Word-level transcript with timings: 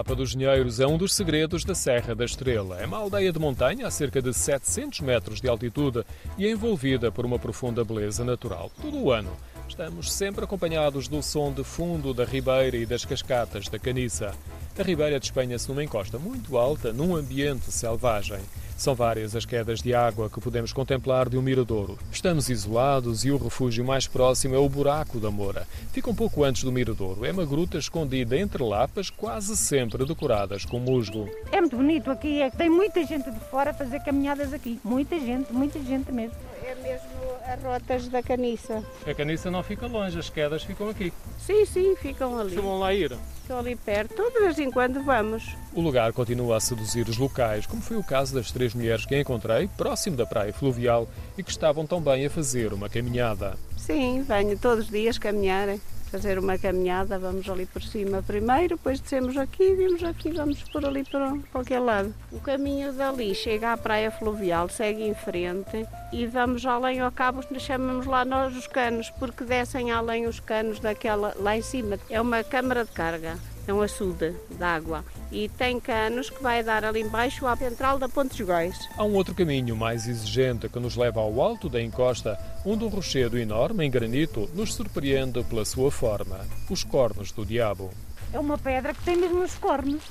Lapa 0.00 0.14
dos 0.14 0.30
Dinheiros 0.30 0.80
é 0.80 0.86
um 0.86 0.96
dos 0.96 1.12
segredos 1.12 1.62
da 1.62 1.74
Serra 1.74 2.14
da 2.14 2.24
Estrela. 2.24 2.80
É 2.80 2.86
uma 2.86 2.96
aldeia 2.96 3.30
de 3.30 3.38
montanha 3.38 3.86
a 3.86 3.90
cerca 3.90 4.22
de 4.22 4.32
700 4.32 5.00
metros 5.00 5.42
de 5.42 5.46
altitude 5.46 6.06
e 6.38 6.46
é 6.46 6.50
envolvida 6.50 7.12
por 7.12 7.26
uma 7.26 7.38
profunda 7.38 7.84
beleza 7.84 8.24
natural. 8.24 8.72
Todo 8.80 8.96
o 8.96 9.12
ano 9.12 9.30
estamos 9.68 10.10
sempre 10.10 10.42
acompanhados 10.42 11.06
do 11.06 11.22
som 11.22 11.52
de 11.52 11.62
fundo 11.62 12.14
da 12.14 12.24
ribeira 12.24 12.78
e 12.78 12.86
das 12.86 13.04
cascatas 13.04 13.68
da 13.68 13.78
Caniça. 13.78 14.32
A 14.78 14.82
ribeira 14.82 15.20
despenha-se 15.20 15.68
numa 15.68 15.84
encosta 15.84 16.18
muito 16.18 16.56
alta, 16.56 16.94
num 16.94 17.14
ambiente 17.14 17.70
selvagem. 17.70 18.40
São 18.80 18.94
várias 18.94 19.36
as 19.36 19.44
quedas 19.44 19.82
de 19.82 19.94
água 19.94 20.30
que 20.30 20.40
podemos 20.40 20.72
contemplar 20.72 21.28
de 21.28 21.36
um 21.36 21.42
miradouro. 21.42 21.98
Estamos 22.10 22.48
isolados 22.48 23.26
e 23.26 23.30
o 23.30 23.36
refúgio 23.36 23.84
mais 23.84 24.06
próximo 24.06 24.54
é 24.54 24.58
o 24.58 24.70
Buraco 24.70 25.20
da 25.20 25.30
Moura. 25.30 25.66
Fica 25.92 26.08
um 26.08 26.14
pouco 26.14 26.42
antes 26.42 26.64
do 26.64 26.72
miradouro. 26.72 27.26
É 27.26 27.30
uma 27.30 27.44
gruta 27.44 27.76
escondida 27.76 28.38
entre 28.38 28.62
lapas, 28.62 29.10
quase 29.10 29.54
sempre 29.54 30.06
decoradas 30.06 30.64
com 30.64 30.78
musgo. 30.78 31.28
É 31.52 31.60
muito 31.60 31.76
bonito 31.76 32.10
aqui, 32.10 32.40
é 32.40 32.48
que 32.48 32.56
tem 32.56 32.70
muita 32.70 33.04
gente 33.04 33.30
de 33.30 33.40
fora 33.50 33.72
a 33.72 33.74
fazer 33.74 34.00
caminhadas 34.00 34.50
aqui. 34.54 34.80
Muita 34.82 35.20
gente, 35.20 35.52
muita 35.52 35.78
gente 35.78 36.10
mesmo. 36.10 36.38
É 36.64 36.74
mesmo 36.76 37.10
as 37.46 37.62
rotas 37.62 38.08
da 38.08 38.22
caniça. 38.22 38.82
A 39.06 39.12
caniça 39.12 39.50
não 39.50 39.62
fica 39.62 39.86
longe, 39.86 40.18
as 40.18 40.30
quedas 40.30 40.62
ficam 40.62 40.88
aqui. 40.88 41.12
Sim, 41.38 41.66
sim, 41.66 41.96
ficam 41.96 42.38
ali. 42.38 42.54
Costumam 42.54 42.78
lá 42.78 42.94
ir. 42.94 43.12
Estão 43.42 43.58
ali 43.58 43.74
perto. 43.74 44.30
De 44.30 44.40
vez 44.40 44.58
em 44.58 44.70
quando 44.70 45.02
vamos. 45.02 45.56
O 45.74 45.80
lugar 45.80 46.12
continua 46.12 46.56
a 46.56 46.60
seduzir 46.60 47.08
os 47.08 47.16
locais, 47.16 47.66
como 47.66 47.82
foi 47.82 47.96
o 47.96 48.04
caso 48.04 48.34
das 48.34 48.52
três 48.52 48.69
mulheres 48.74 49.06
que 49.06 49.18
encontrei 49.18 49.68
próximo 49.76 50.16
da 50.16 50.26
praia 50.26 50.52
fluvial 50.52 51.08
e 51.36 51.42
que 51.42 51.50
estavam 51.50 51.86
também 51.86 52.26
a 52.26 52.30
fazer 52.30 52.72
uma 52.72 52.88
caminhada. 52.88 53.56
Sim, 53.76 54.22
venho 54.22 54.58
todos 54.58 54.84
os 54.84 54.90
dias 54.90 55.18
caminhar, 55.18 55.68
fazer 56.10 56.38
uma 56.38 56.58
caminhada. 56.58 57.18
Vamos 57.18 57.48
ali 57.48 57.66
por 57.66 57.82
cima 57.82 58.22
primeiro, 58.22 58.76
depois 58.76 59.00
descemos 59.00 59.36
aqui, 59.36 59.74
vimos 59.74 60.02
aqui, 60.02 60.30
vamos 60.30 60.62
por 60.64 60.84
ali 60.84 61.04
para 61.04 61.36
qualquer 61.52 61.78
lado. 61.78 62.14
O 62.32 62.40
caminho 62.40 62.92
dali 62.92 63.34
chega 63.34 63.72
à 63.72 63.76
praia 63.76 64.10
fluvial, 64.10 64.68
segue 64.68 65.04
em 65.04 65.14
frente 65.14 65.86
e 66.12 66.26
vamos 66.26 66.66
além 66.66 67.00
ao 67.00 67.12
cabo, 67.12 67.42
chamamos 67.58 68.06
lá 68.06 68.24
nós 68.24 68.56
os 68.56 68.66
canos, 68.66 69.10
porque 69.18 69.44
descem 69.44 69.90
além 69.90 70.26
os 70.26 70.40
canos 70.40 70.80
daquela 70.80 71.34
lá 71.38 71.56
em 71.56 71.62
cima. 71.62 71.98
É 72.08 72.20
uma 72.20 72.42
câmara 72.42 72.84
de 72.84 72.90
carga 72.90 73.38
é 73.70 73.72
um 73.74 73.82
açude 73.82 74.34
de 74.50 74.62
água 74.62 75.04
e 75.30 75.48
tem 75.48 75.78
canos 75.78 76.28
que 76.28 76.42
vai 76.42 76.62
dar 76.62 76.84
ali 76.84 77.00
embaixo 77.00 77.46
à 77.46 77.56
central 77.56 77.98
da 77.98 78.08
Ponte 78.08 78.36
dos 78.36 78.40
Góis. 78.46 78.76
Há 78.96 79.04
um 79.04 79.14
outro 79.14 79.32
caminho 79.34 79.76
mais 79.76 80.08
exigente 80.08 80.68
que 80.68 80.80
nos 80.80 80.96
leva 80.96 81.20
ao 81.20 81.40
alto 81.40 81.68
da 81.68 81.80
encosta, 81.80 82.36
onde 82.66 82.84
um 82.84 82.88
rochedo 82.88 83.38
enorme 83.38 83.86
em 83.86 83.90
granito 83.90 84.50
nos 84.54 84.74
surpreende 84.74 85.44
pela 85.44 85.64
sua 85.64 85.90
forma, 85.90 86.40
os 86.68 86.82
cornos 86.82 87.30
do 87.30 87.46
diabo. 87.46 87.90
É 88.32 88.38
uma 88.38 88.58
pedra 88.58 88.92
que 88.92 89.04
tem 89.04 89.16
mesmo 89.16 89.42
os 89.42 89.54
cornos. 89.54 90.02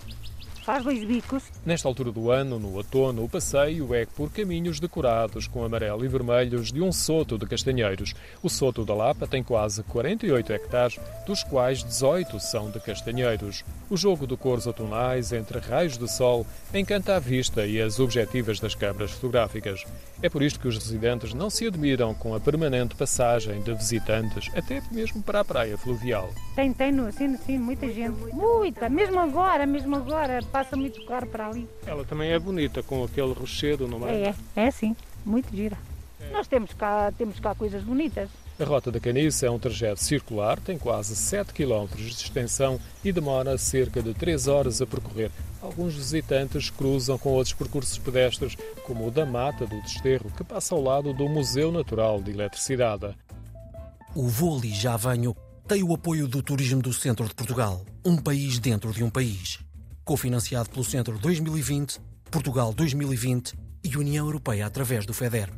Faz 0.64 0.84
dois 0.84 1.04
bicos. 1.04 1.44
Nesta 1.66 1.88
altura 1.88 2.12
do 2.12 2.32
ano, 2.32 2.60
no 2.60 2.76
outono, 2.76 3.24
o 3.24 3.30
passeio 3.30 3.94
é 3.94 4.06
por 4.06 4.32
caminhos 4.32 4.80
decorados 4.80 5.48
com 5.48 5.64
amarelo 5.64 6.06
e 6.06 6.08
vermelhos 6.08 6.72
de 6.72 6.82
um 6.82 6.92
soto 6.92 7.38
de 7.38 7.46
castanheiros. 7.46 8.14
O 8.44 8.50
soto 8.50 8.86
da 8.86 8.94
Lapa 8.94 9.28
tem 9.28 9.44
quase 9.44 9.84
48 9.84 10.54
hectares, 10.54 11.00
dos 11.26 11.44
quais 11.44 11.84
18 11.84 12.40
são 12.40 12.70
de 12.70 12.80
castanheiros. 12.80 13.64
O 13.90 13.98
jogo 13.98 14.28
de 14.28 14.38
cores 14.38 14.68
outonais 14.68 15.34
entre 15.34 15.60
raios 15.60 15.98
de 15.98 16.12
sol 16.12 16.46
encanta 16.74 17.16
a 17.16 17.20
vista 17.20 17.66
e 17.66 17.82
as 17.82 18.00
objetivas 18.00 18.60
das 18.60 18.76
câmaras 18.76 19.12
fotográficas. 19.12 19.86
É 20.22 20.30
por 20.30 20.44
isto 20.44 20.60
que 20.60 20.68
os 20.68 20.78
residentes 20.78 21.34
não 21.34 21.50
se 21.50 21.66
admiram 21.66 22.14
com 22.14 22.36
a 22.36 22.40
permanente 22.40 22.96
passagem 22.96 23.62
de 23.62 23.74
visitantes, 23.74 24.50
até 24.54 24.82
mesmo 24.92 25.24
para 25.24 25.40
a 25.40 25.46
praia 25.46 25.78
fluvial. 25.78 26.30
Tem, 26.56 26.74
tem, 26.74 26.92
no, 26.92 27.12
sim, 27.12 27.38
sim, 27.38 27.58
muita 27.58 27.88
gente. 27.88 28.18
Muita, 28.34 28.90
mesmo 28.90 29.20
agora, 29.20 29.66
mesmo 29.66 29.96
agora, 29.96 30.42
passa 30.52 30.76
muito 30.76 31.04
carro 31.06 31.28
para 31.28 31.48
ali. 31.48 31.68
Ela 31.86 32.04
também 32.04 32.32
é 32.32 32.40
bonita, 32.40 32.84
com 32.84 33.04
aquele 33.04 33.34
rochedo 33.34 33.88
no 33.88 34.00
meio. 34.00 34.12
É, 34.12 34.36
é, 34.56 34.66
é 34.68 34.72
sim, 34.72 34.96
muito 35.26 35.56
gira. 35.56 35.78
Nós 36.32 36.48
temos 36.48 36.74
cá, 36.74 37.12
temos 37.18 37.40
cá 37.40 37.56
coisas 37.56 37.84
bonitas. 37.84 38.30
A 38.60 38.66
Rota 38.66 38.92
da 38.92 39.00
Caniça 39.00 39.46
é 39.46 39.50
um 39.50 39.58
trajeto 39.58 40.04
circular, 40.04 40.60
tem 40.60 40.78
quase 40.78 41.16
7 41.16 41.54
km 41.54 41.88
de 41.96 42.10
extensão 42.10 42.78
e 43.04 43.12
demora 43.12 43.58
cerca 43.58 44.04
de 44.04 44.14
3 44.14 44.48
horas 44.50 44.82
a 44.82 44.86
percorrer. 44.86 45.32
Alguns 45.62 45.96
visitantes 45.96 46.70
cruzam 46.70 47.18
com 47.18 47.30
outros 47.30 47.54
percursos 47.54 47.98
pedestres, 47.98 48.58
como 48.84 49.08
o 49.08 49.12
da 49.12 49.26
Mata 49.26 49.66
do 49.66 49.82
Desterro, 49.82 50.30
que 50.36 50.44
passa 50.44 50.76
ao 50.76 50.82
lado 50.82 51.14
do 51.14 51.30
Museu 51.30 51.72
Natural 51.72 52.22
de 52.22 52.32
Eletricidade. 52.32 53.16
O 54.14 54.28
Ali 54.58 54.74
Já 54.74 54.98
Venho 54.98 55.34
tem 55.66 55.82
o 55.82 55.94
apoio 55.94 56.28
do 56.28 56.44
Turismo 56.44 56.82
do 56.82 56.92
Centro 56.92 57.28
de 57.28 57.36
Portugal, 57.36 57.86
um 58.04 58.18
país 58.18 58.60
dentro 58.60 58.92
de 58.92 59.04
um 59.04 59.10
país. 59.10 59.60
Cofinanciado 60.10 60.72
pelo 60.72 60.84
Centro 60.84 61.20
2020, 61.20 62.00
Portugal 62.32 62.74
2020 62.74 63.54
e 63.84 63.96
União 63.96 64.26
Europeia 64.26 64.66
através 64.66 65.06
do 65.06 65.14
FEDER. 65.14 65.52